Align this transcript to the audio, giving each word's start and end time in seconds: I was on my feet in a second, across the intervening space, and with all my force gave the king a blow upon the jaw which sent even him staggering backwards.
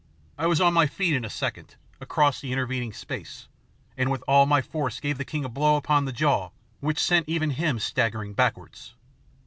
I 0.35 0.47
was 0.47 0.59
on 0.59 0.73
my 0.73 0.87
feet 0.87 1.13
in 1.13 1.23
a 1.23 1.29
second, 1.29 1.75
across 1.99 2.41
the 2.41 2.51
intervening 2.51 2.91
space, 2.91 3.47
and 3.95 4.09
with 4.09 4.23
all 4.27 4.47
my 4.47 4.59
force 4.59 4.99
gave 4.99 5.19
the 5.19 5.23
king 5.25 5.45
a 5.45 5.47
blow 5.47 5.75
upon 5.75 6.05
the 6.05 6.11
jaw 6.11 6.49
which 6.79 6.97
sent 6.99 7.29
even 7.29 7.51
him 7.51 7.77
staggering 7.77 8.33
backwards. 8.33 8.95